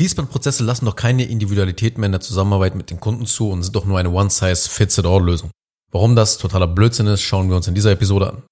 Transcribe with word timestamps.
Fließbandprozesse 0.00 0.64
lassen 0.64 0.86
doch 0.86 0.96
keine 0.96 1.24
Individualität 1.24 1.98
mehr 1.98 2.06
in 2.06 2.12
der 2.12 2.22
Zusammenarbeit 2.22 2.74
mit 2.74 2.88
den 2.88 3.00
Kunden 3.00 3.26
zu 3.26 3.50
und 3.50 3.62
sind 3.62 3.76
doch 3.76 3.84
nur 3.84 3.98
eine 3.98 4.08
One-Size-Fits-it-all-Lösung. 4.08 5.50
Warum 5.92 6.16
das 6.16 6.38
totaler 6.38 6.68
Blödsinn 6.68 7.06
ist, 7.06 7.20
schauen 7.20 7.50
wir 7.50 7.56
uns 7.56 7.68
in 7.68 7.74
dieser 7.74 7.90
Episode 7.90 8.30
an. 8.30 8.42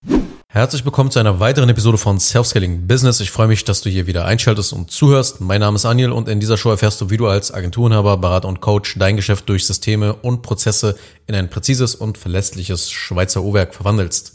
Herzlich 0.50 0.84
willkommen 0.84 1.10
zu 1.10 1.20
einer 1.20 1.40
weiteren 1.40 1.70
Episode 1.70 1.96
von 1.96 2.20
Self-Scaling 2.20 2.86
Business. 2.86 3.20
Ich 3.20 3.30
freue 3.30 3.48
mich, 3.48 3.64
dass 3.64 3.80
du 3.80 3.88
hier 3.88 4.06
wieder 4.06 4.26
einschaltest 4.26 4.74
und 4.74 4.90
zuhörst. 4.90 5.40
Mein 5.40 5.60
Name 5.60 5.76
ist 5.76 5.86
Anil 5.86 6.12
und 6.12 6.28
in 6.28 6.38
dieser 6.38 6.58
Show 6.58 6.68
erfährst 6.68 7.00
du, 7.00 7.08
wie 7.08 7.16
du 7.16 7.26
als 7.26 7.50
Agenturenhaber, 7.50 8.18
Berater 8.18 8.46
und 8.48 8.60
Coach 8.60 8.96
dein 8.98 9.16
Geschäft 9.16 9.48
durch 9.48 9.64
Systeme 9.64 10.12
und 10.16 10.42
Prozesse 10.42 10.98
in 11.26 11.34
ein 11.34 11.48
präzises 11.48 11.94
und 11.94 12.18
verlässliches 12.18 12.90
Schweizer 12.90 13.42
Uhrwerk 13.42 13.74
verwandelst. 13.74 14.34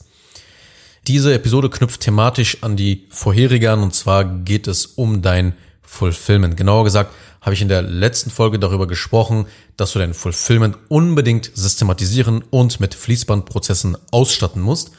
Diese 1.06 1.32
Episode 1.32 1.70
knüpft 1.70 2.02
thematisch 2.02 2.64
an 2.64 2.76
die 2.76 3.06
vorherige 3.12 3.70
an 3.70 3.84
und 3.84 3.94
zwar 3.94 4.26
geht 4.26 4.68
es 4.68 4.88
um 4.88 5.22
dein 5.22 5.54
Fulfillment. 5.84 6.58
Genauer 6.58 6.84
gesagt 6.84 7.14
habe 7.42 7.54
ich 7.54 7.62
in 7.62 7.68
der 7.68 7.82
letzten 7.82 8.32
Folge 8.32 8.58
darüber 8.58 8.88
gesprochen, 8.88 9.46
dass 9.78 9.92
du 9.92 10.00
dein 10.00 10.14
Fulfillment 10.14 10.78
unbedingt 10.88 11.52
systematisieren 11.54 12.44
und 12.50 12.80
mit 12.80 12.96
Fließbandprozessen 12.96 13.98
ausstatten 14.12 14.62
musst, 14.62 14.92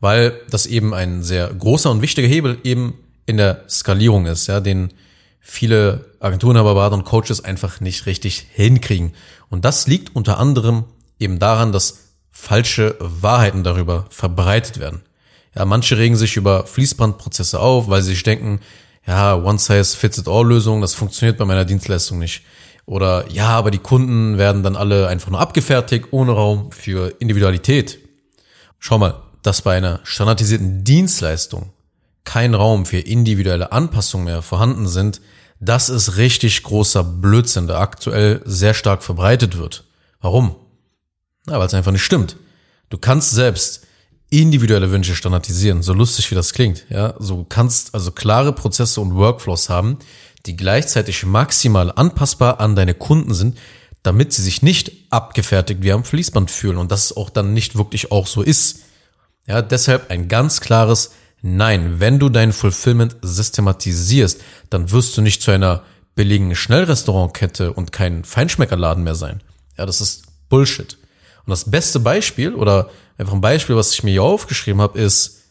weil 0.00 0.40
das 0.50 0.66
eben 0.66 0.94
ein 0.94 1.22
sehr 1.22 1.52
großer 1.52 1.90
und 1.90 2.02
wichtiger 2.02 2.28
Hebel 2.28 2.58
eben 2.64 2.94
in 3.26 3.36
der 3.36 3.64
Skalierung 3.68 4.26
ist, 4.26 4.46
ja, 4.46 4.60
den 4.60 4.92
viele 5.40 6.06
Agenturen, 6.20 6.56
aber 6.56 6.74
Berater 6.74 6.94
und 6.94 7.04
Coaches 7.04 7.44
einfach 7.44 7.80
nicht 7.80 8.06
richtig 8.06 8.46
hinkriegen. 8.52 9.12
Und 9.50 9.64
das 9.64 9.86
liegt 9.86 10.16
unter 10.16 10.38
anderem 10.38 10.84
eben 11.18 11.38
daran, 11.38 11.72
dass 11.72 12.14
falsche 12.30 12.96
Wahrheiten 12.98 13.62
darüber 13.64 14.06
verbreitet 14.08 14.80
werden. 14.80 15.02
Ja, 15.54 15.64
manche 15.64 15.98
regen 15.98 16.16
sich 16.16 16.36
über 16.36 16.66
Fließbandprozesse 16.66 17.60
auf, 17.60 17.88
weil 17.88 18.02
sie 18.02 18.10
sich 18.10 18.22
denken, 18.22 18.60
ja, 19.06 19.34
One 19.36 19.58
Size 19.58 19.96
Fits 19.96 20.18
It 20.18 20.28
All 20.28 20.46
Lösung, 20.46 20.80
das 20.80 20.94
funktioniert 20.94 21.38
bei 21.38 21.44
meiner 21.44 21.64
Dienstleistung 21.64 22.18
nicht. 22.18 22.42
Oder 22.84 23.30
ja, 23.30 23.48
aber 23.48 23.70
die 23.70 23.78
Kunden 23.78 24.38
werden 24.38 24.62
dann 24.62 24.76
alle 24.76 25.08
einfach 25.08 25.30
nur 25.30 25.40
abgefertigt, 25.40 26.08
ohne 26.10 26.32
Raum 26.32 26.72
für 26.72 27.14
Individualität. 27.20 27.98
Schau 28.78 28.98
mal, 28.98 29.22
dass 29.42 29.62
bei 29.62 29.76
einer 29.76 30.00
standardisierten 30.02 30.84
Dienstleistung 30.84 31.72
kein 32.24 32.54
Raum 32.54 32.86
für 32.86 32.98
individuelle 32.98 33.72
Anpassungen 33.72 34.26
mehr 34.26 34.42
vorhanden 34.42 34.86
sind, 34.86 35.20
das 35.60 35.88
ist 35.88 36.16
richtig 36.16 36.62
großer 36.64 37.04
Blödsinn, 37.04 37.68
der 37.68 37.78
aktuell 37.78 38.40
sehr 38.44 38.74
stark 38.74 39.02
verbreitet 39.02 39.58
wird. 39.58 39.84
Warum? 40.20 40.56
Na, 41.46 41.58
weil 41.58 41.66
es 41.66 41.74
einfach 41.74 41.92
nicht 41.92 42.04
stimmt. 42.04 42.36
Du 42.90 42.98
kannst 42.98 43.30
selbst 43.30 43.86
individuelle 44.32 44.90
Wünsche 44.90 45.14
standardisieren, 45.14 45.82
so 45.82 45.92
lustig 45.92 46.30
wie 46.30 46.34
das 46.34 46.54
klingt. 46.54 46.86
Ja, 46.88 47.14
so 47.18 47.44
kannst 47.48 47.94
also 47.94 48.10
klare 48.12 48.52
Prozesse 48.52 49.00
und 49.00 49.14
Workflows 49.14 49.68
haben, 49.68 49.98
die 50.46 50.56
gleichzeitig 50.56 51.24
maximal 51.26 51.92
anpassbar 51.94 52.58
an 52.58 52.74
deine 52.74 52.94
Kunden 52.94 53.34
sind, 53.34 53.58
damit 54.02 54.32
sie 54.32 54.42
sich 54.42 54.62
nicht 54.62 54.92
abgefertigt 55.10 55.82
wie 55.82 55.92
am 55.92 56.02
Fließband 56.02 56.50
fühlen 56.50 56.78
und 56.78 56.90
das 56.90 57.16
auch 57.16 57.28
dann 57.28 57.52
nicht 57.52 57.76
wirklich 57.76 58.10
auch 58.10 58.26
so 58.26 58.42
ist. 58.42 58.80
Ja, 59.46 59.60
deshalb 59.60 60.10
ein 60.10 60.28
ganz 60.28 60.60
klares 60.60 61.10
Nein. 61.42 61.98
Wenn 61.98 62.20
du 62.20 62.28
dein 62.28 62.52
Fulfillment 62.52 63.16
systematisierst, 63.20 64.40
dann 64.70 64.92
wirst 64.92 65.16
du 65.16 65.22
nicht 65.22 65.42
zu 65.42 65.50
einer 65.50 65.82
billigen 66.14 66.54
Schnellrestaurantkette 66.54 67.72
und 67.72 67.90
kein 67.90 68.24
Feinschmeckerladen 68.24 69.02
mehr 69.02 69.16
sein. 69.16 69.42
Ja, 69.76 69.84
das 69.84 70.00
ist 70.00 70.24
Bullshit. 70.48 70.96
Und 71.44 71.50
das 71.50 71.70
beste 71.70 71.98
Beispiel 71.98 72.54
oder 72.54 72.90
einfach 73.18 73.34
ein 73.34 73.40
Beispiel, 73.40 73.76
was 73.76 73.92
ich 73.92 74.02
mir 74.02 74.10
hier 74.10 74.22
aufgeschrieben 74.22 74.80
habe, 74.80 74.98
ist 74.98 75.42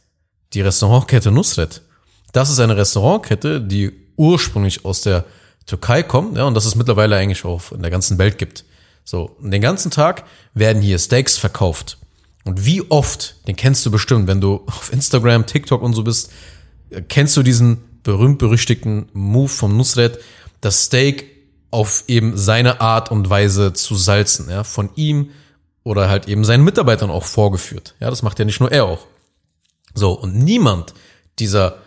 die 0.54 0.62
Restaurantkette 0.62 1.31
Nusret. 1.31 1.81
Das 2.34 2.50
ist 2.50 2.59
eine 2.59 2.78
Restaurantkette, 2.78 3.62
die 3.62 3.92
ursprünglich 4.16 4.86
aus 4.86 5.02
der 5.02 5.26
Türkei 5.66 6.03
kommt, 6.03 6.38
ja, 6.38 6.44
und 6.45 6.53
das 6.53 6.66
es 6.66 6.76
mittlerweile 6.76 7.16
eigentlich 7.18 7.45
auch 7.45 7.72
in 7.72 7.81
der 7.81 7.92
ganzen 7.92 8.18
Welt 8.18 8.38
gibt. 8.38 8.66
So, 9.03 9.36
den 9.40 9.62
ganzen 9.62 9.92
Tag 9.92 10.26
werden 10.53 10.81
hier 10.81 11.00
Steaks 11.00 11.38
verkauft. 11.38 11.98
Und 12.44 12.66
wie 12.66 12.90
oft, 12.90 13.36
den 13.48 13.56
kennst 13.56 13.86
du 13.86 13.91
bestimmt, 13.91 14.28
wenn 14.28 14.41
du 14.41 14.64
auf 14.68 14.91
Instagram, 14.91 15.46
TikTok 15.46 15.81
und 15.81 15.94
so 15.94 16.03
bist, 16.03 16.31
kennst 17.08 17.38
du 17.38 17.44
diesen 17.44 17.84
berühmt-berüchtigten 18.03 19.09
Move 19.14 19.50
vom 19.50 19.78
Nusret, 19.78 20.19
das 20.59 20.85
Steak 20.85 21.28
auf 21.69 22.03
eben 22.08 22.38
seine 22.38 22.81
Art 22.81 23.12
und 23.12 23.30
Weise 23.30 23.74
zu 23.74 23.96
salzen, 23.96 24.50
ja, 24.50 24.64
von 24.64 24.90
ihm 24.96 25.30
oder 25.84 26.09
halt 26.09 26.28
eben 26.28 26.44
seinen 26.44 26.64
Mitarbeitern 26.64 27.09
auch 27.09 27.24
vorgeführt. 27.24 27.96
Ja, 28.00 28.09
das 28.09 28.22
macht 28.22 28.40
ja 28.40 28.46
nicht 28.46 28.59
nur 28.59 28.72
er 28.72 28.86
auch. 28.86 29.08
So, 29.94 30.12
und 30.12 30.36
niemand 30.36 30.94
dieser 31.40 31.78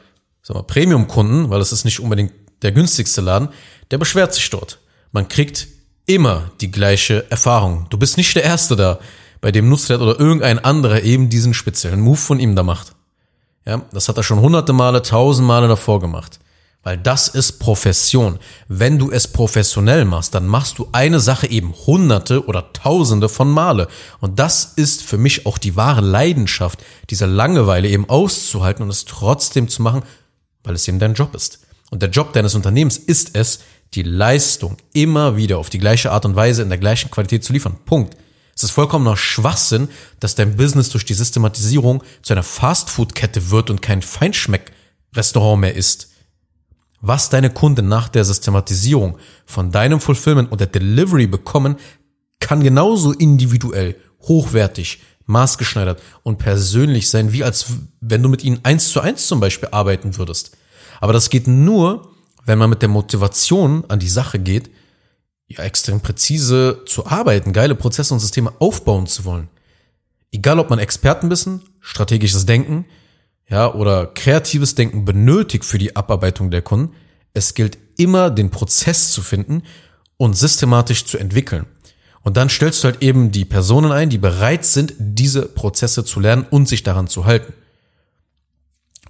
sag 0.42 0.56
mal, 0.56 0.62
Premium-Kunden, 0.62 1.50
weil 1.50 1.60
es 1.60 1.72
ist 1.72 1.84
nicht 1.84 2.00
unbedingt 2.00 2.32
der 2.62 2.72
günstigste 2.72 3.20
Laden, 3.20 3.48
der 3.90 3.98
beschwert 3.98 4.34
sich 4.34 4.48
dort. 4.50 4.78
Man 5.12 5.28
kriegt 5.28 5.68
immer 6.06 6.50
die 6.60 6.70
gleiche 6.70 7.30
Erfahrung. 7.30 7.86
Du 7.90 7.98
bist 7.98 8.16
nicht 8.16 8.34
der 8.36 8.44
Erste 8.44 8.76
da, 8.76 8.98
bei 9.40 9.52
dem 9.52 9.68
Nusret 9.68 10.00
oder 10.00 10.18
irgendein 10.18 10.58
anderer 10.58 11.02
eben 11.02 11.28
diesen 11.28 11.54
speziellen 11.54 12.00
Move 12.00 12.16
von 12.16 12.40
ihm 12.40 12.56
da 12.56 12.62
macht. 12.62 12.94
Ja, 13.66 13.82
das 13.92 14.08
hat 14.08 14.16
er 14.16 14.22
schon 14.22 14.40
hunderte 14.40 14.72
Male, 14.72 15.02
tausend 15.02 15.46
Male 15.46 15.68
davor 15.68 16.00
gemacht. 16.00 16.38
Weil 16.84 16.98
das 16.98 17.28
ist 17.28 17.58
Profession. 17.60 18.38
Wenn 18.68 18.98
du 18.98 19.10
es 19.10 19.26
professionell 19.26 20.04
machst, 20.04 20.34
dann 20.34 20.46
machst 20.46 20.78
du 20.78 20.88
eine 20.92 21.18
Sache 21.18 21.48
eben 21.50 21.74
hunderte 21.86 22.46
oder 22.46 22.72
tausende 22.74 23.30
von 23.30 23.50
Male. 23.50 23.88
Und 24.20 24.38
das 24.38 24.74
ist 24.76 25.02
für 25.02 25.16
mich 25.16 25.46
auch 25.46 25.56
die 25.56 25.76
wahre 25.76 26.02
Leidenschaft, 26.02 26.84
diese 27.08 27.24
Langeweile 27.24 27.88
eben 27.88 28.08
auszuhalten 28.08 28.82
und 28.82 28.90
es 28.90 29.06
trotzdem 29.06 29.68
zu 29.68 29.80
machen, 29.80 30.02
weil 30.62 30.74
es 30.74 30.86
eben 30.86 30.98
dein 30.98 31.14
Job 31.14 31.34
ist. 31.34 31.60
Und 31.90 32.02
der 32.02 32.10
Job 32.10 32.34
deines 32.34 32.54
Unternehmens 32.54 32.98
ist 32.98 33.34
es, 33.34 33.60
die 33.94 34.02
Leistung 34.02 34.76
immer 34.92 35.36
wieder 35.36 35.58
auf 35.58 35.70
die 35.70 35.78
gleiche 35.78 36.12
Art 36.12 36.26
und 36.26 36.36
Weise 36.36 36.62
in 36.62 36.68
der 36.68 36.78
gleichen 36.78 37.10
Qualität 37.10 37.44
zu 37.44 37.54
liefern. 37.54 37.78
Punkt. 37.86 38.14
Es 38.54 38.62
ist 38.62 38.72
vollkommener 38.72 39.16
Schwachsinn, 39.16 39.88
dass 40.20 40.34
dein 40.34 40.56
Business 40.56 40.90
durch 40.90 41.04
die 41.04 41.14
Systematisierung 41.14 42.04
zu 42.22 42.34
einer 42.34 42.42
Fastfood-Kette 42.42 43.50
wird 43.50 43.70
und 43.70 43.82
kein 43.82 44.02
Feinschmeck-Restaurant 44.02 45.60
mehr 45.60 45.74
ist 45.74 46.13
was 47.06 47.28
deine 47.28 47.50
Kunden 47.50 47.86
nach 47.86 48.08
der 48.08 48.24
Systematisierung 48.24 49.18
von 49.44 49.70
deinem 49.70 50.00
Fulfillment 50.00 50.50
und 50.50 50.60
der 50.60 50.68
Delivery 50.68 51.26
bekommen, 51.26 51.76
kann 52.40 52.62
genauso 52.62 53.12
individuell, 53.12 53.96
hochwertig, 54.22 55.02
maßgeschneidert 55.26 56.02
und 56.22 56.38
persönlich 56.38 57.10
sein, 57.10 57.32
wie 57.32 57.44
als 57.44 57.66
wenn 58.00 58.22
du 58.22 58.28
mit 58.30 58.42
ihnen 58.42 58.60
eins 58.62 58.88
zu 58.88 59.00
eins 59.00 59.26
zum 59.26 59.38
Beispiel 59.38 59.68
arbeiten 59.70 60.16
würdest. 60.16 60.56
Aber 61.00 61.12
das 61.12 61.28
geht 61.28 61.46
nur, 61.46 62.10
wenn 62.46 62.58
man 62.58 62.70
mit 62.70 62.80
der 62.80 62.88
Motivation 62.88 63.84
an 63.88 63.98
die 63.98 64.08
Sache 64.08 64.38
geht, 64.38 64.70
ja, 65.46 65.62
extrem 65.62 66.00
präzise 66.00 66.84
zu 66.86 67.06
arbeiten, 67.06 67.52
geile 67.52 67.74
Prozesse 67.74 68.14
und 68.14 68.20
Systeme 68.20 68.52
aufbauen 68.60 69.06
zu 69.06 69.26
wollen. 69.26 69.48
Egal, 70.32 70.58
ob 70.58 70.70
man 70.70 70.78
Expertenwissen, 70.78 71.62
strategisches 71.80 72.46
Denken, 72.46 72.86
ja, 73.48 73.72
oder 73.72 74.06
kreatives 74.06 74.74
Denken 74.74 75.04
benötigt 75.04 75.64
für 75.64 75.78
die 75.78 75.96
Abarbeitung 75.96 76.50
der 76.50 76.62
Kunden. 76.62 76.94
Es 77.34 77.54
gilt 77.54 77.78
immer, 77.96 78.30
den 78.30 78.50
Prozess 78.50 79.12
zu 79.12 79.22
finden 79.22 79.62
und 80.16 80.34
systematisch 80.34 81.04
zu 81.04 81.18
entwickeln. 81.18 81.66
Und 82.22 82.38
dann 82.38 82.48
stellst 82.48 82.82
du 82.82 82.86
halt 82.86 83.02
eben 83.02 83.32
die 83.32 83.44
Personen 83.44 83.92
ein, 83.92 84.08
die 84.08 84.18
bereit 84.18 84.64
sind, 84.64 84.94
diese 84.98 85.42
Prozesse 85.42 86.04
zu 86.04 86.20
lernen 86.20 86.46
und 86.48 86.68
sich 86.68 86.82
daran 86.82 87.06
zu 87.06 87.26
halten. 87.26 87.52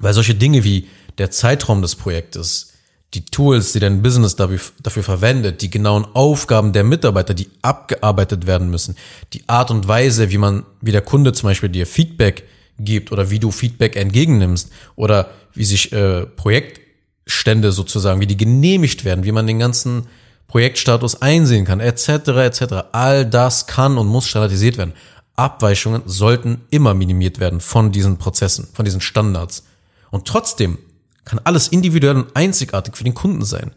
Weil 0.00 0.14
solche 0.14 0.34
Dinge 0.34 0.64
wie 0.64 0.88
der 1.18 1.30
Zeitraum 1.30 1.80
des 1.80 1.94
Projektes, 1.94 2.72
die 3.14 3.24
Tools, 3.24 3.72
die 3.72 3.78
dein 3.78 4.02
Business 4.02 4.34
dafür, 4.34 4.58
dafür 4.82 5.04
verwendet, 5.04 5.62
die 5.62 5.70
genauen 5.70 6.04
Aufgaben 6.04 6.72
der 6.72 6.82
Mitarbeiter, 6.82 7.34
die 7.34 7.48
abgearbeitet 7.62 8.48
werden 8.48 8.68
müssen, 8.68 8.96
die 9.32 9.48
Art 9.48 9.70
und 9.70 9.86
Weise, 9.86 10.30
wie 10.30 10.38
man, 10.38 10.64
wie 10.80 10.90
der 10.90 11.02
Kunde 11.02 11.32
zum 11.32 11.48
Beispiel 11.48 11.68
dir 11.68 11.86
Feedback 11.86 12.42
gibt 12.78 13.12
oder 13.12 13.30
wie 13.30 13.38
du 13.38 13.50
Feedback 13.50 13.96
entgegennimmst 13.96 14.70
oder 14.96 15.30
wie 15.54 15.64
sich 15.64 15.92
äh, 15.92 16.26
Projektstände 16.26 17.72
sozusagen, 17.72 18.20
wie 18.20 18.26
die 18.26 18.36
genehmigt 18.36 19.04
werden, 19.04 19.24
wie 19.24 19.32
man 19.32 19.46
den 19.46 19.58
ganzen 19.58 20.06
Projektstatus 20.46 21.22
einsehen 21.22 21.64
kann, 21.64 21.80
etc. 21.80 22.08
etc. 22.08 22.62
All 22.92 23.26
das 23.26 23.66
kann 23.66 23.98
und 23.98 24.06
muss 24.06 24.28
standardisiert 24.28 24.78
werden. 24.78 24.92
Abweichungen 25.36 26.02
sollten 26.06 26.62
immer 26.70 26.94
minimiert 26.94 27.40
werden 27.40 27.60
von 27.60 27.90
diesen 27.90 28.18
Prozessen, 28.18 28.68
von 28.72 28.84
diesen 28.84 29.00
Standards. 29.00 29.64
Und 30.10 30.26
trotzdem 30.26 30.78
kann 31.24 31.40
alles 31.42 31.68
individuell 31.68 32.16
und 32.16 32.36
einzigartig 32.36 32.96
für 32.96 33.04
den 33.04 33.14
Kunden 33.14 33.44
sein. 33.44 33.72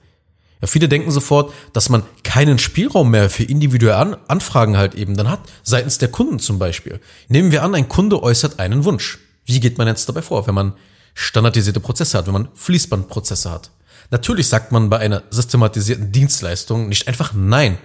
Ja, 0.62 0.68
viele 0.68 0.88
denken 0.89 1.12
sofort, 1.12 1.54
dass 1.74 1.89
man 1.89 2.04
keinen 2.24 2.57
Spielraum 2.57 3.12
mehr 3.12 3.30
für 3.30 3.44
individuelle 3.44 4.19
Anfragen 4.27 4.77
halt 4.77 4.95
eben 4.95 5.15
dann 5.15 5.30
hat, 5.30 5.42
seitens 5.63 5.98
der 5.98 6.09
Kunden 6.09 6.39
zum 6.39 6.57
Beispiel. 6.57 7.00
Nehmen 7.27 7.51
wir 7.51 7.63
an, 7.63 7.75
ein 7.75 7.88
Kunde 7.88 8.24
äußert 8.24 8.59
einen 8.59 8.83
Wunsch. 8.83 9.19
Wie 9.45 9.59
geht 9.59 9.77
man 9.77 9.88
jetzt 9.88 10.09
dabei 10.09 10.21
vor, 10.21 10.48
wenn 10.48 10.56
man 10.56 10.74
standardisierte 11.13 11.80
Prozesse 11.80 12.18
hat, 12.18 12.25
wenn 12.25 12.33
man 12.33 12.50
Fließbandprozesse 12.56 13.51
hat? 13.51 13.71
Natürlich 14.09 14.48
sagt 14.48 14.71
man 14.71 14.89
bei 14.89 15.00
einer 15.00 15.24
systematisierten 15.30 16.12
Dienstleistung 16.12 16.89
nicht 16.89 17.07
einfach 17.07 17.33
Nein. 17.33 17.77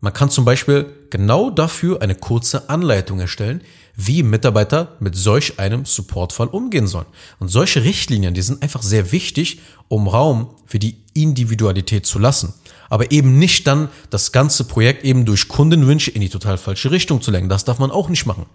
Man 0.00 0.12
kann 0.12 0.30
zum 0.30 0.44
Beispiel 0.44 0.86
genau 1.10 1.50
dafür 1.50 2.02
eine 2.02 2.14
kurze 2.14 2.68
Anleitung 2.68 3.20
erstellen, 3.20 3.62
wie 3.94 4.22
Mitarbeiter 4.22 4.96
mit 5.00 5.16
solch 5.16 5.58
einem 5.58 5.86
Supportfall 5.86 6.48
umgehen 6.48 6.86
sollen. 6.86 7.06
Und 7.38 7.48
solche 7.48 7.82
Richtlinien, 7.82 8.34
die 8.34 8.42
sind 8.42 8.62
einfach 8.62 8.82
sehr 8.82 9.10
wichtig, 9.12 9.60
um 9.88 10.06
Raum 10.06 10.50
für 10.66 10.78
die 10.78 10.98
Individualität 11.14 12.04
zu 12.04 12.18
lassen. 12.18 12.52
Aber 12.90 13.10
eben 13.10 13.38
nicht 13.38 13.66
dann 13.66 13.88
das 14.10 14.32
ganze 14.32 14.64
Projekt 14.64 15.04
eben 15.04 15.24
durch 15.24 15.48
Kundenwünsche 15.48 16.10
in 16.10 16.20
die 16.20 16.28
total 16.28 16.58
falsche 16.58 16.90
Richtung 16.90 17.22
zu 17.22 17.30
lenken. 17.30 17.48
Das 17.48 17.64
darf 17.64 17.78
man 17.78 17.90
auch 17.90 18.10
nicht 18.10 18.26
machen. 18.26 18.46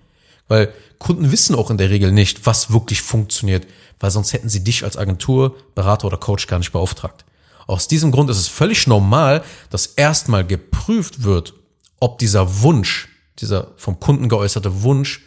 Weil 0.47 0.73
Kunden 0.99 1.31
wissen 1.31 1.55
auch 1.55 1.71
in 1.71 1.77
der 1.77 1.89
Regel 1.89 2.11
nicht, 2.11 2.45
was 2.45 2.71
wirklich 2.71 3.01
funktioniert, 3.01 3.65
weil 3.99 4.11
sonst 4.11 4.33
hätten 4.33 4.49
sie 4.49 4.63
dich 4.63 4.83
als 4.83 4.97
Agentur, 4.97 5.55
Berater 5.75 6.07
oder 6.07 6.17
Coach 6.17 6.47
gar 6.47 6.59
nicht 6.59 6.71
beauftragt. 6.71 7.25
Aus 7.67 7.87
diesem 7.87 8.11
Grund 8.11 8.29
ist 8.29 8.37
es 8.37 8.47
völlig 8.47 8.87
normal, 8.87 9.43
dass 9.69 9.87
erstmal 9.87 10.45
geprüft 10.45 11.23
wird, 11.23 11.53
ob 11.99 12.19
dieser 12.19 12.61
Wunsch, 12.61 13.09
dieser 13.39 13.71
vom 13.77 13.99
Kunden 13.99 14.29
geäußerte 14.29 14.83
Wunsch 14.83 15.21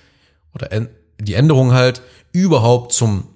oder 0.55 0.69
die 1.21 1.35
Änderung 1.35 1.73
halt 1.73 2.03
überhaupt 2.33 2.93
zum, 2.93 3.29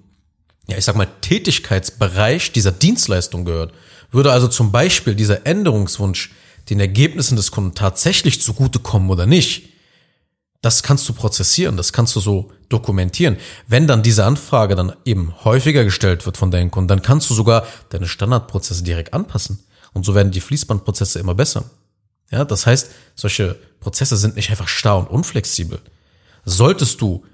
ja, 0.67 0.77
ich 0.77 0.85
sag 0.85 0.95
mal, 0.95 1.07
Tätigkeitsbereich 1.21 2.51
dieser 2.51 2.71
Dienstleistung 2.71 3.45
gehört. 3.45 3.73
Würde 4.11 4.31
also 4.31 4.47
zum 4.47 4.71
Beispiel 4.71 5.15
dieser 5.15 5.45
Änderungswunsch 5.45 6.31
den 6.69 6.79
Ergebnissen 6.79 7.35
des 7.35 7.51
Kunden 7.51 7.75
tatsächlich 7.75 8.41
zugutekommen 8.41 9.09
oder 9.09 9.25
nicht, 9.25 9.68
das 10.61 10.83
kannst 10.83 11.07
du 11.07 11.13
prozessieren, 11.13 11.77
das 11.77 11.93
kannst 11.93 12.15
du 12.15 12.19
so 12.19 12.51
dokumentieren. 12.67 13.37
Wenn 13.67 13.87
dann 13.87 14.03
diese 14.03 14.25
Anfrage 14.25 14.75
dann 14.75 14.93
eben 15.05 15.33
häufiger 15.43 15.85
gestellt 15.85 16.25
wird 16.25 16.37
von 16.37 16.51
deinen 16.51 16.69
Kunden, 16.69 16.89
dann 16.89 17.01
kannst 17.01 17.29
du 17.29 17.33
sogar 17.33 17.65
deine 17.89 18.07
Standardprozesse 18.07 18.83
direkt 18.83 19.13
anpassen. 19.13 19.59
Und 19.93 20.05
so 20.05 20.15
werden 20.15 20.31
die 20.31 20.41
Fließbandprozesse 20.41 21.19
immer 21.19 21.33
besser. 21.33 21.65
Ja, 22.29 22.43
das 22.43 22.67
heißt, 22.67 22.91
solche 23.15 23.57
Prozesse 23.79 24.17
sind 24.17 24.35
nicht 24.35 24.49
einfach 24.51 24.67
starr 24.67 24.99
und 24.99 25.09
unflexibel. 25.09 25.79
Solltest 26.45 27.01
du 27.01 27.25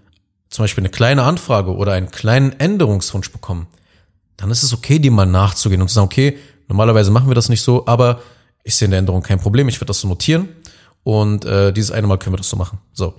zum 0.49 0.63
Beispiel 0.63 0.83
eine 0.83 0.91
kleine 0.91 1.23
Anfrage 1.23 1.75
oder 1.75 1.93
einen 1.93 2.11
kleinen 2.11 2.57
Änderungswunsch 2.59 3.31
bekommen, 3.31 3.67
dann 4.37 4.51
ist 4.51 4.63
es 4.63 4.73
okay, 4.73 4.99
dem 4.99 5.13
mal 5.13 5.25
nachzugehen 5.25 5.81
und 5.81 5.87
zu 5.87 5.95
sagen, 5.95 6.05
okay, 6.05 6.37
normalerweise 6.67 7.11
machen 7.11 7.29
wir 7.29 7.35
das 7.35 7.49
nicht 7.49 7.61
so, 7.61 7.87
aber 7.87 8.21
ich 8.63 8.75
sehe 8.75 8.85
in 8.85 8.91
der 8.91 8.99
Änderung 8.99 9.21
kein 9.21 9.39
Problem, 9.39 9.67
ich 9.67 9.77
werde 9.77 9.87
das 9.87 9.99
so 9.99 10.07
notieren 10.07 10.49
und 11.05 11.45
äh, 11.45 11.71
dieses 11.71 11.91
eine 11.91 12.07
Mal 12.07 12.17
können 12.17 12.33
wir 12.33 12.39
das 12.39 12.49
so 12.49 12.57
machen. 12.57 12.79
So. 12.91 13.13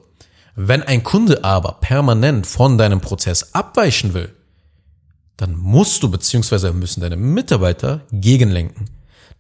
Wenn 0.56 0.83
ein 0.83 1.05
Kunde 1.05 1.44
aber 1.44 1.79
permanent 1.81 2.47
von 2.47 2.77
deinem 2.77 3.00
Prozess 3.00 3.55
abweichen 3.55 4.12
will, 4.12 4.35
dann 5.37 5.56
musst 5.56 6.03
du 6.03 6.11
beziehungsweise 6.11 6.73
müssen 6.73 7.00
deine 7.00 7.17
Mitarbeiter 7.17 8.00
gegenlenken. 8.11 8.91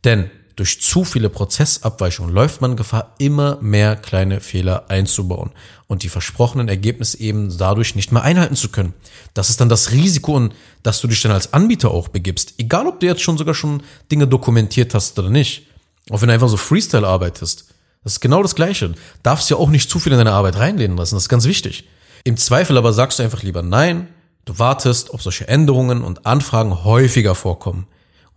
Denn 0.04 0.30
durch 0.54 0.80
zu 0.80 1.04
viele 1.04 1.28
Prozessabweichungen 1.28 2.32
läuft 2.32 2.60
man 2.60 2.76
Gefahr, 2.76 3.14
immer 3.18 3.58
mehr 3.60 3.96
kleine 3.96 4.40
Fehler 4.40 4.88
einzubauen 4.90 5.50
und 5.88 6.04
die 6.04 6.08
versprochenen 6.08 6.68
Ergebnisse 6.68 7.18
eben 7.18 7.58
dadurch 7.58 7.96
nicht 7.96 8.12
mehr 8.12 8.22
einhalten 8.22 8.54
zu 8.54 8.68
können. 8.68 8.94
Das 9.34 9.50
ist 9.50 9.60
dann 9.60 9.68
das 9.68 9.90
Risiko, 9.90 10.36
in 10.36 10.52
das 10.84 11.00
du 11.00 11.08
dich 11.08 11.20
dann 11.20 11.32
als 11.32 11.52
Anbieter 11.52 11.90
auch 11.90 12.08
begibst. 12.08 12.54
Egal, 12.58 12.86
ob 12.86 13.00
du 13.00 13.06
jetzt 13.06 13.22
schon 13.22 13.38
sogar 13.38 13.54
schon 13.54 13.82
Dinge 14.10 14.28
dokumentiert 14.28 14.94
hast 14.94 15.18
oder 15.18 15.30
nicht. 15.30 15.66
Auch 16.10 16.20
wenn 16.20 16.28
du 16.28 16.34
einfach 16.34 16.48
so 16.48 16.56
Freestyle 16.56 17.06
arbeitest. 17.06 17.66
Das 18.06 18.12
ist 18.12 18.20
genau 18.20 18.40
das 18.40 18.54
Gleiche. 18.54 18.94
Darfst 19.24 19.50
ja 19.50 19.56
auch 19.56 19.68
nicht 19.68 19.90
zu 19.90 19.98
viel 19.98 20.12
in 20.12 20.18
deine 20.18 20.30
Arbeit 20.30 20.54
reinlehnen 20.54 20.96
lassen. 20.96 21.16
Das 21.16 21.24
ist 21.24 21.28
ganz 21.28 21.44
wichtig. 21.44 21.88
Im 22.22 22.36
Zweifel 22.36 22.78
aber 22.78 22.92
sagst 22.92 23.18
du 23.18 23.24
einfach 23.24 23.42
lieber 23.42 23.62
nein. 23.62 24.06
Du 24.44 24.60
wartest, 24.60 25.10
ob 25.10 25.22
solche 25.22 25.48
Änderungen 25.48 26.04
und 26.04 26.24
Anfragen 26.24 26.84
häufiger 26.84 27.34
vorkommen. 27.34 27.88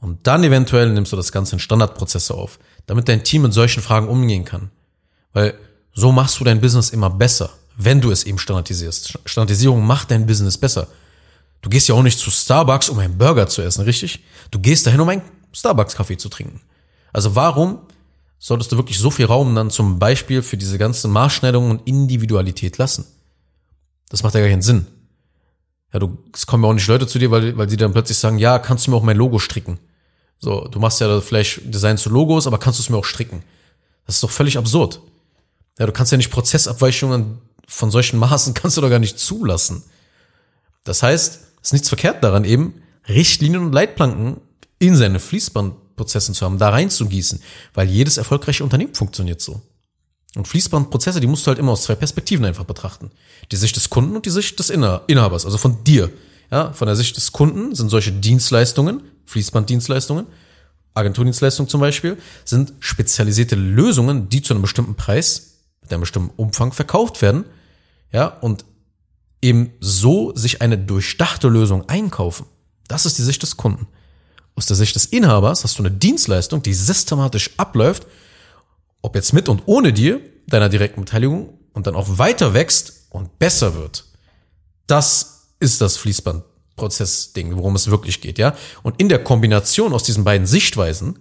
Und 0.01 0.25
dann 0.25 0.43
eventuell 0.43 0.89
nimmst 0.89 1.11
du 1.11 1.15
das 1.15 1.31
Ganze 1.31 1.53
in 1.55 1.59
Standardprozesse 1.59 2.33
auf, 2.33 2.57
damit 2.87 3.07
dein 3.07 3.23
Team 3.23 3.43
mit 3.43 3.53
solchen 3.53 3.83
Fragen 3.83 4.07
umgehen 4.07 4.43
kann. 4.43 4.71
Weil 5.33 5.53
so 5.93 6.11
machst 6.11 6.39
du 6.39 6.43
dein 6.43 6.61
Business 6.61 6.89
immer 6.89 7.11
besser, 7.11 7.51
wenn 7.77 8.01
du 8.01 8.09
es 8.09 8.23
eben 8.23 8.39
standardisierst. 8.39 9.19
Standardisierung 9.25 9.85
macht 9.85 10.09
dein 10.09 10.25
Business 10.25 10.57
besser. 10.57 10.87
Du 11.61 11.69
gehst 11.69 11.87
ja 11.87 11.93
auch 11.93 12.01
nicht 12.01 12.17
zu 12.17 12.31
Starbucks, 12.31 12.89
um 12.89 12.97
einen 12.97 13.19
Burger 13.19 13.45
zu 13.45 13.61
essen, 13.61 13.83
richtig? 13.83 14.23
Du 14.49 14.57
gehst 14.57 14.87
dahin, 14.87 14.99
um 14.99 15.09
einen 15.09 15.21
Starbucks-Kaffee 15.53 16.17
zu 16.17 16.29
trinken. 16.29 16.59
Also 17.13 17.35
warum 17.35 17.81
solltest 18.39 18.71
du 18.71 18.77
wirklich 18.77 18.97
so 18.97 19.11
viel 19.11 19.25
Raum 19.25 19.53
dann 19.53 19.69
zum 19.69 19.99
Beispiel 19.99 20.41
für 20.41 20.57
diese 20.57 20.77
ganze 20.77 21.07
Maßschneidung 21.07 21.69
und 21.69 21.87
Individualität 21.87 22.77
lassen? 22.77 23.05
Das 24.09 24.23
macht 24.23 24.33
ja 24.33 24.39
gar 24.39 24.49
keinen 24.49 24.61
Sinn. 24.61 24.87
Ja, 25.93 25.99
du, 25.99 26.17
es 26.33 26.47
kommen 26.47 26.63
ja 26.63 26.69
auch 26.69 26.73
nicht 26.73 26.87
Leute 26.87 27.07
zu 27.07 27.19
dir, 27.19 27.31
weil, 27.31 27.57
weil 27.57 27.69
sie 27.69 27.77
dann 27.77 27.93
plötzlich 27.93 28.17
sagen, 28.17 28.37
ja, 28.37 28.59
kannst 28.59 28.87
du 28.87 28.91
mir 28.91 28.97
auch 28.97 29.03
mein 29.03 29.17
Logo 29.17 29.39
stricken? 29.39 29.77
So, 30.39 30.67
du 30.67 30.79
machst 30.79 31.01
ja 31.01 31.19
vielleicht 31.21 31.73
Design 31.73 31.97
zu 31.97 32.09
Logos, 32.09 32.47
aber 32.47 32.57
kannst 32.57 32.79
du 32.79 32.83
es 32.83 32.89
mir 32.89 32.97
auch 32.97 33.05
stricken? 33.05 33.43
Das 34.05 34.15
ist 34.15 34.23
doch 34.23 34.31
völlig 34.31 34.57
absurd. 34.57 35.01
Ja, 35.77 35.85
du 35.85 35.91
kannst 35.91 36.11
ja 36.11 36.17
nicht 36.17 36.31
Prozessabweichungen 36.31 37.39
von 37.67 37.91
solchen 37.91 38.19
Maßen 38.19 38.53
kannst 38.55 38.77
du 38.77 38.81
doch 38.81 38.89
gar 38.89 38.99
nicht 38.99 39.19
zulassen. 39.19 39.83
Das 40.83 41.03
heißt, 41.03 41.39
es 41.61 41.67
ist 41.67 41.73
nichts 41.73 41.89
verkehrt 41.89 42.23
daran, 42.23 42.45
eben 42.45 42.81
Richtlinien 43.07 43.63
und 43.63 43.73
Leitplanken 43.73 44.37
in 44.79 44.95
seine 44.95 45.19
Fließbandprozessen 45.99 46.33
zu 46.33 46.45
haben, 46.45 46.57
da 46.57 46.69
reinzugießen, 46.69 47.41
weil 47.73 47.89
jedes 47.89 48.17
erfolgreiche 48.17 48.63
Unternehmen 48.63 48.95
funktioniert 48.95 49.41
so. 49.41 49.61
Und 50.35 50.47
Fließbandprozesse, 50.47 51.19
die 51.19 51.27
musst 51.27 51.45
du 51.45 51.49
halt 51.49 51.59
immer 51.59 51.71
aus 51.71 51.83
zwei 51.83 51.95
Perspektiven 51.95 52.45
einfach 52.45 52.65
betrachten. 52.65 53.11
Die 53.51 53.55
Sicht 53.55 53.75
des 53.75 53.89
Kunden 53.89 54.15
und 54.15 54.25
die 54.25 54.29
Sicht 54.29 54.59
des 54.59 54.69
Inhabers, 54.69 55.45
also 55.45 55.57
von 55.57 55.83
dir. 55.83 56.09
Ja, 56.51 56.73
von 56.73 56.87
der 56.87 56.95
Sicht 56.95 57.15
des 57.15 57.31
Kunden 57.31 57.75
sind 57.75 57.89
solche 57.89 58.11
Dienstleistungen, 58.11 59.01
Fließbanddienstleistungen, 59.25 60.25
Agenturdienstleistungen 60.95 61.69
zum 61.69 61.81
Beispiel, 61.81 62.17
sind 62.45 62.73
spezialisierte 62.79 63.55
Lösungen, 63.55 64.29
die 64.29 64.41
zu 64.41 64.53
einem 64.53 64.61
bestimmten 64.61 64.95
Preis, 64.95 65.59
mit 65.81 65.91
einem 65.91 66.01
bestimmten 66.01 66.31
Umfang 66.35 66.73
verkauft 66.73 67.21
werden, 67.21 67.45
ja, 68.11 68.27
und 68.27 68.65
eben 69.41 69.71
so 69.79 70.33
sich 70.35 70.61
eine 70.61 70.77
durchdachte 70.77 71.47
Lösung 71.47 71.87
einkaufen. 71.87 72.45
Das 72.87 73.05
ist 73.05 73.17
die 73.19 73.23
Sicht 73.23 73.43
des 73.43 73.57
Kunden. 73.57 73.87
Aus 74.55 74.65
der 74.65 74.75
Sicht 74.75 74.95
des 74.95 75.05
Inhabers 75.05 75.63
hast 75.63 75.77
du 75.77 75.83
eine 75.83 75.91
Dienstleistung, 75.91 76.61
die 76.61 76.73
systematisch 76.73 77.51
abläuft, 77.57 78.07
ob 79.01 79.15
jetzt 79.15 79.33
mit 79.33 79.47
und 79.49 79.63
ohne 79.65 79.93
dir, 79.93 80.19
deiner 80.47 80.69
direkten 80.69 81.01
Beteiligung, 81.01 81.59
und 81.73 81.87
dann 81.87 81.95
auch 81.95 82.17
weiter 82.17 82.53
wächst 82.53 83.07
und 83.09 83.39
besser 83.39 83.75
wird. 83.75 84.05
Das 84.87 85.47
ist 85.59 85.81
das 85.81 85.97
Fließbandprozess-Ding, 85.97 87.55
worum 87.55 87.75
es 87.75 87.89
wirklich 87.89 88.21
geht, 88.21 88.37
ja. 88.37 88.55
Und 88.83 88.99
in 88.99 89.09
der 89.09 89.23
Kombination 89.23 89.93
aus 89.93 90.03
diesen 90.03 90.23
beiden 90.23 90.47
Sichtweisen 90.47 91.19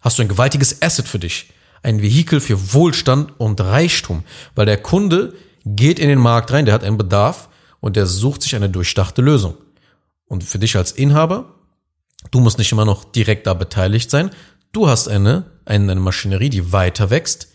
hast 0.00 0.18
du 0.18 0.22
ein 0.22 0.28
gewaltiges 0.28 0.82
Asset 0.82 1.06
für 1.06 1.18
dich. 1.18 1.52
Ein 1.82 2.02
Vehikel 2.02 2.40
für 2.40 2.72
Wohlstand 2.74 3.38
und 3.38 3.60
Reichtum. 3.60 4.24
Weil 4.54 4.66
der 4.66 4.78
Kunde 4.78 5.34
geht 5.64 5.98
in 5.98 6.08
den 6.08 6.18
Markt 6.18 6.52
rein, 6.52 6.64
der 6.64 6.74
hat 6.74 6.84
einen 6.84 6.98
Bedarf 6.98 7.48
und 7.80 7.96
der 7.96 8.06
sucht 8.06 8.42
sich 8.42 8.56
eine 8.56 8.70
durchdachte 8.70 9.22
Lösung. 9.22 9.56
Und 10.26 10.44
für 10.44 10.58
dich 10.58 10.76
als 10.76 10.92
Inhaber, 10.92 11.54
du 12.30 12.40
musst 12.40 12.58
nicht 12.58 12.72
immer 12.72 12.84
noch 12.84 13.04
direkt 13.04 13.46
da 13.46 13.54
beteiligt 13.54 14.10
sein. 14.10 14.30
Du 14.72 14.88
hast 14.88 15.08
eine, 15.08 15.46
eine, 15.64 15.94
Maschinerie, 15.96 16.50
die 16.50 16.72
weiter 16.72 17.10
wächst 17.10 17.48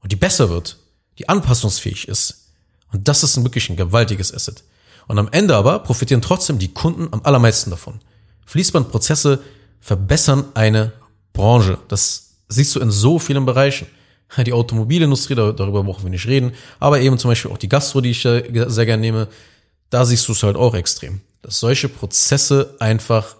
und 0.00 0.12
die 0.12 0.16
besser 0.16 0.50
wird, 0.50 0.78
die 1.18 1.28
anpassungsfähig 1.28 2.08
ist. 2.08 2.50
Und 2.92 3.08
das 3.08 3.22
ist 3.22 3.42
wirklich 3.42 3.70
ein 3.70 3.76
gewaltiges 3.76 4.32
Asset. 4.32 4.62
Und 5.08 5.18
am 5.18 5.28
Ende 5.32 5.56
aber 5.56 5.80
profitieren 5.80 6.22
trotzdem 6.22 6.58
die 6.58 6.72
Kunden 6.72 7.08
am 7.10 7.22
allermeisten 7.24 7.70
davon. 7.70 8.00
Fließbandprozesse 8.46 9.42
verbessern 9.80 10.44
eine 10.54 10.92
Branche. 11.32 11.78
Das 11.88 12.34
siehst 12.48 12.74
du 12.76 12.80
in 12.80 12.90
so 12.90 13.18
vielen 13.18 13.46
Bereichen. 13.46 13.86
Die 14.46 14.52
Automobilindustrie, 14.52 15.34
darüber 15.34 15.82
brauchen 15.84 16.04
wir 16.04 16.10
nicht 16.10 16.26
reden, 16.26 16.52
aber 16.80 17.00
eben 17.00 17.18
zum 17.18 17.30
Beispiel 17.30 17.50
auch 17.50 17.58
die 17.58 17.68
Gastro, 17.68 18.00
die 18.00 18.10
ich 18.10 18.22
sehr 18.22 18.86
gerne 18.86 19.00
nehme, 19.00 19.28
da 19.90 20.06
siehst 20.06 20.26
du 20.26 20.32
es 20.32 20.42
halt 20.42 20.56
auch 20.56 20.74
extrem. 20.74 21.20
Dass 21.42 21.60
solche 21.60 21.90
Prozesse 21.90 22.76
einfach 22.78 23.36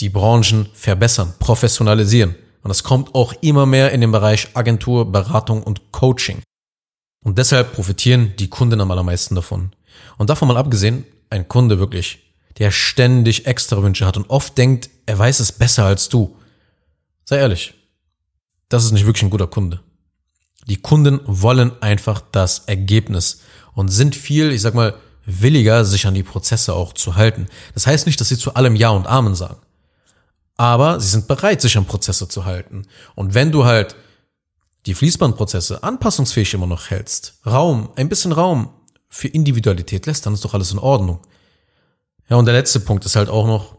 die 0.00 0.08
Branchen 0.08 0.68
verbessern, 0.72 1.34
professionalisieren. 1.38 2.34
Und 2.62 2.68
das 2.68 2.82
kommt 2.82 3.14
auch 3.14 3.34
immer 3.40 3.66
mehr 3.66 3.92
in 3.92 4.00
den 4.00 4.12
Bereich 4.12 4.48
Agentur, 4.54 5.10
Beratung 5.10 5.62
und 5.62 5.92
Coaching. 5.92 6.42
Und 7.22 7.38
deshalb 7.38 7.74
profitieren 7.74 8.34
die 8.38 8.48
Kunden 8.48 8.80
am 8.80 8.90
allermeisten 8.90 9.34
davon. 9.34 9.72
Und 10.18 10.30
davon 10.30 10.48
mal 10.48 10.56
abgesehen, 10.56 11.04
ein 11.28 11.48
Kunde 11.48 11.78
wirklich, 11.78 12.18
der 12.58 12.70
ständig 12.70 13.46
extra 13.46 13.82
Wünsche 13.82 14.06
hat 14.06 14.16
und 14.16 14.28
oft 14.30 14.56
denkt, 14.56 14.90
er 15.06 15.18
weiß 15.18 15.40
es 15.40 15.52
besser 15.52 15.84
als 15.84 16.08
du. 16.08 16.36
Sei 17.24 17.38
ehrlich, 17.38 17.74
das 18.68 18.84
ist 18.84 18.92
nicht 18.92 19.06
wirklich 19.06 19.22
ein 19.22 19.30
guter 19.30 19.46
Kunde. 19.46 19.80
Die 20.66 20.76
Kunden 20.76 21.20
wollen 21.24 21.72
einfach 21.82 22.22
das 22.32 22.60
Ergebnis 22.60 23.40
und 23.74 23.88
sind 23.88 24.14
viel, 24.14 24.52
ich 24.52 24.62
sag 24.62 24.74
mal, 24.74 24.94
williger, 25.24 25.84
sich 25.84 26.06
an 26.06 26.14
die 26.14 26.22
Prozesse 26.22 26.74
auch 26.74 26.92
zu 26.92 27.16
halten. 27.16 27.46
Das 27.74 27.86
heißt 27.86 28.06
nicht, 28.06 28.20
dass 28.20 28.28
sie 28.28 28.38
zu 28.38 28.54
allem 28.54 28.76
Ja 28.76 28.90
und 28.90 29.06
Amen 29.06 29.34
sagen. 29.34 29.56
Aber 30.60 31.00
sie 31.00 31.08
sind 31.08 31.26
bereit, 31.26 31.62
sich 31.62 31.78
an 31.78 31.86
Prozesse 31.86 32.28
zu 32.28 32.44
halten. 32.44 32.86
Und 33.14 33.32
wenn 33.32 33.50
du 33.50 33.64
halt 33.64 33.96
die 34.84 34.92
Fließbandprozesse 34.92 35.82
anpassungsfähig 35.82 36.52
immer 36.52 36.66
noch 36.66 36.90
hältst, 36.90 37.38
Raum, 37.46 37.88
ein 37.96 38.10
bisschen 38.10 38.32
Raum 38.32 38.68
für 39.08 39.28
Individualität 39.28 40.04
lässt, 40.04 40.26
dann 40.26 40.34
ist 40.34 40.44
doch 40.44 40.52
alles 40.52 40.70
in 40.70 40.78
Ordnung. 40.78 41.20
Ja, 42.28 42.36
und 42.36 42.44
der 42.44 42.52
letzte 42.52 42.78
Punkt 42.80 43.06
ist 43.06 43.16
halt 43.16 43.30
auch 43.30 43.46
noch, 43.46 43.78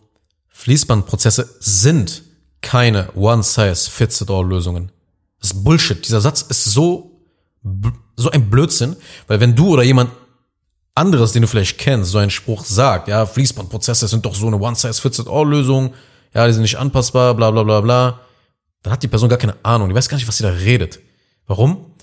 Fließbandprozesse 0.50 1.56
sind 1.60 2.24
keine 2.62 3.14
One-Size-Fits-it-all-Lösungen. 3.14 4.92
Das 5.40 5.52
ist 5.52 5.64
Bullshit. 5.64 6.04
Dieser 6.04 6.22
Satz 6.22 6.42
ist 6.42 6.64
so, 6.64 7.22
so 8.16 8.32
ein 8.32 8.50
Blödsinn, 8.50 8.96
weil 9.28 9.40
wenn 9.40 9.56
du 9.56 9.68
oder 9.68 9.84
jemand 9.84 10.10
anderes, 10.96 11.32
den 11.32 11.44
du 11.44 11.48
vielleicht 11.48 11.78
kennst, 11.78 12.10
so 12.10 12.18
einen 12.18 12.32
Spruch 12.32 12.66
sagt, 12.66 13.08
ja, 13.08 13.28
Fließbandprozesse 13.28 14.08
sind 14.08 14.26
doch 14.26 14.34
so 14.34 14.48
eine 14.48 14.58
One-Size-Fits-it-all-Lösung, 14.58 15.94
ja, 16.34 16.48
die 16.48 16.54
sind 16.54 16.62
nicht 16.62 16.78
anpassbar, 16.78 17.34
bla 17.34 17.52
bla 17.52 17.64
bla 17.64 17.82
bla, 17.82 18.20
dann 18.84 18.94
hat 18.94 19.04
die 19.04 19.08
Person 19.08 19.30
gar 19.30 19.38
keine 19.38 19.64
Ahnung, 19.64 19.90
die 19.90 19.96
weiß 19.96 20.10
gar 20.10 20.18
nicht, 20.18 20.28
was 20.28 20.38
sie 20.38 20.44
da 20.44 20.50
redet. 20.50 21.00
Warum? 21.48 21.94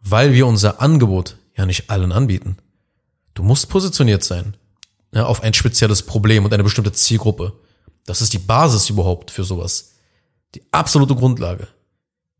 Weil 0.00 0.32
wir 0.32 0.46
unser 0.46 0.80
Angebot 0.80 1.36
ja 1.56 1.66
nicht 1.66 1.90
allen 1.90 2.12
anbieten. 2.12 2.58
Du 3.34 3.42
musst 3.42 3.68
positioniert 3.68 4.24
sein 4.24 4.56
ja, 5.12 5.26
auf 5.26 5.42
ein 5.42 5.54
spezielles 5.54 6.02
Problem 6.02 6.44
und 6.44 6.52
eine 6.52 6.62
bestimmte 6.62 6.92
Zielgruppe. 6.92 7.54
Das 8.04 8.22
ist 8.22 8.32
die 8.32 8.38
Basis 8.38 8.90
überhaupt 8.90 9.30
für 9.30 9.44
sowas. 9.44 9.94
Die 10.54 10.62
absolute 10.70 11.14
Grundlage. 11.14 11.68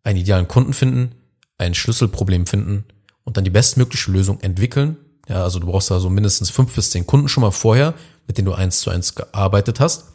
Einen 0.02 0.18
idealen 0.18 0.46
Kunden 0.46 0.72
finden, 0.72 1.14
ein 1.58 1.74
Schlüsselproblem 1.74 2.46
finden 2.46 2.84
und 3.24 3.36
dann 3.36 3.44
die 3.44 3.50
bestmögliche 3.50 4.10
Lösung 4.10 4.40
entwickeln. 4.40 4.96
Ja, 5.28 5.42
also 5.42 5.58
du 5.58 5.66
brauchst 5.66 5.90
da 5.90 5.98
so 5.98 6.08
mindestens 6.08 6.50
fünf 6.50 6.74
bis 6.74 6.90
zehn 6.90 7.06
Kunden 7.06 7.28
schon 7.28 7.40
mal 7.40 7.50
vorher, 7.50 7.94
mit 8.26 8.38
denen 8.38 8.46
du 8.46 8.52
eins 8.52 8.80
zu 8.80 8.90
eins 8.90 9.14
gearbeitet 9.14 9.80
hast. 9.80 10.12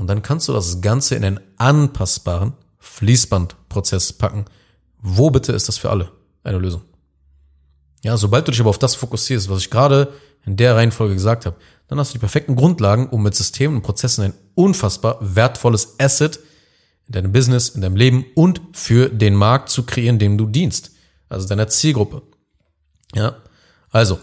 Und 0.00 0.06
dann 0.06 0.22
kannst 0.22 0.48
du 0.48 0.54
das 0.54 0.80
Ganze 0.80 1.14
in 1.14 1.24
einen 1.26 1.40
anpassbaren 1.58 2.54
Fließbandprozess 2.78 4.14
packen. 4.14 4.46
Wo 4.96 5.28
bitte 5.30 5.52
ist 5.52 5.68
das 5.68 5.76
für 5.76 5.90
alle 5.90 6.10
eine 6.42 6.56
Lösung? 6.56 6.80
Ja, 8.02 8.16
sobald 8.16 8.48
du 8.48 8.50
dich 8.50 8.62
aber 8.62 8.70
auf 8.70 8.78
das 8.78 8.94
fokussierst, 8.94 9.50
was 9.50 9.58
ich 9.58 9.68
gerade 9.68 10.14
in 10.46 10.56
der 10.56 10.74
Reihenfolge 10.74 11.12
gesagt 11.12 11.44
habe, 11.44 11.56
dann 11.86 11.98
hast 11.98 12.12
du 12.12 12.12
die 12.14 12.18
perfekten 12.20 12.56
Grundlagen, 12.56 13.10
um 13.10 13.22
mit 13.22 13.34
Systemen 13.34 13.76
und 13.76 13.82
Prozessen 13.82 14.24
ein 14.24 14.32
unfassbar 14.54 15.18
wertvolles 15.20 15.96
Asset 15.98 16.40
in 17.06 17.12
deinem 17.12 17.32
Business, 17.32 17.68
in 17.68 17.82
deinem 17.82 17.96
Leben 17.96 18.24
und 18.34 18.62
für 18.72 19.10
den 19.10 19.34
Markt 19.34 19.68
zu 19.68 19.82
kreieren, 19.82 20.18
dem 20.18 20.38
du 20.38 20.46
dienst. 20.46 20.92
Also 21.28 21.46
deiner 21.46 21.68
Zielgruppe. 21.68 22.22
Ja. 23.14 23.36
Also, 23.90 24.18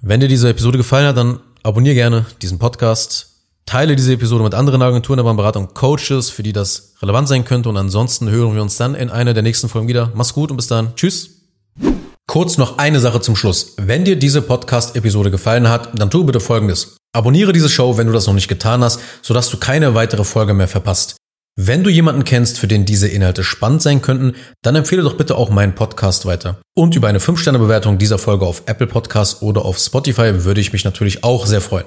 wenn 0.00 0.20
dir 0.20 0.28
diese 0.28 0.48
Episode 0.48 0.78
gefallen 0.78 1.08
hat, 1.08 1.16
dann 1.16 1.40
abonniere 1.64 1.96
gerne 1.96 2.26
diesen 2.40 2.60
Podcast, 2.60 3.35
teile 3.66 3.96
diese 3.96 4.14
Episode 4.14 4.44
mit 4.44 4.54
anderen 4.54 4.80
Agenturen, 4.80 5.18
aber 5.18 5.34
Beratung, 5.34 5.74
Coaches, 5.74 6.30
für 6.30 6.42
die 6.42 6.52
das 6.52 6.94
relevant 7.02 7.28
sein 7.28 7.44
könnte. 7.44 7.68
Und 7.68 7.76
ansonsten 7.76 8.30
hören 8.30 8.54
wir 8.54 8.62
uns 8.62 8.76
dann 8.76 8.94
in 8.94 9.10
einer 9.10 9.34
der 9.34 9.42
nächsten 9.42 9.68
Folgen 9.68 9.88
wieder. 9.88 10.12
Mach's 10.14 10.32
gut 10.32 10.50
und 10.50 10.56
bis 10.56 10.68
dann. 10.68 10.94
Tschüss. 10.94 11.30
Kurz 12.28 12.58
noch 12.58 12.78
eine 12.78 13.00
Sache 13.00 13.20
zum 13.20 13.36
Schluss. 13.36 13.74
Wenn 13.76 14.04
dir 14.04 14.16
diese 14.16 14.42
Podcast-Episode 14.42 15.30
gefallen 15.30 15.68
hat, 15.68 15.98
dann 15.98 16.10
tu 16.10 16.24
bitte 16.24 16.40
Folgendes. 16.40 16.96
Abonniere 17.12 17.52
diese 17.52 17.68
Show, 17.68 17.96
wenn 17.96 18.06
du 18.06 18.12
das 18.12 18.26
noch 18.26 18.34
nicht 18.34 18.48
getan 18.48 18.82
hast, 18.82 19.00
sodass 19.22 19.48
du 19.48 19.58
keine 19.58 19.94
weitere 19.94 20.24
Folge 20.24 20.52
mehr 20.52 20.68
verpasst. 20.68 21.16
Wenn 21.58 21.82
du 21.82 21.88
jemanden 21.88 22.24
kennst, 22.24 22.58
für 22.58 22.68
den 22.68 22.84
diese 22.84 23.08
Inhalte 23.08 23.42
spannend 23.42 23.80
sein 23.80 24.02
könnten, 24.02 24.34
dann 24.62 24.76
empfehle 24.76 25.02
doch 25.02 25.16
bitte 25.16 25.36
auch 25.36 25.48
meinen 25.48 25.74
Podcast 25.74 26.26
weiter. 26.26 26.58
Und 26.74 26.94
über 26.94 27.08
eine 27.08 27.18
5-Sterne-Bewertung 27.18 27.96
dieser 27.96 28.18
Folge 28.18 28.44
auf 28.44 28.64
Apple 28.66 28.86
Podcasts 28.86 29.40
oder 29.40 29.64
auf 29.64 29.78
Spotify 29.78 30.44
würde 30.44 30.60
ich 30.60 30.74
mich 30.74 30.84
natürlich 30.84 31.24
auch 31.24 31.46
sehr 31.46 31.62
freuen. 31.62 31.86